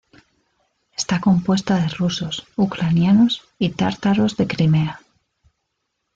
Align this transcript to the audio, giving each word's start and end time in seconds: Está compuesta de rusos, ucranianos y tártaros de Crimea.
Está 0.97 1.19
compuesta 1.21 1.75
de 1.79 1.87
rusos, 1.87 2.47
ucranianos 2.55 3.43
y 3.59 3.69
tártaros 3.69 4.35
de 4.35 4.47
Crimea. 4.47 4.99